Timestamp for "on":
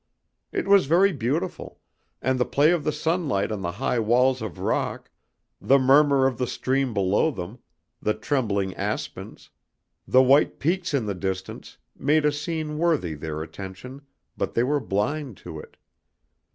3.51-3.61